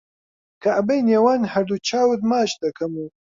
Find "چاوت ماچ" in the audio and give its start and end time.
1.87-2.51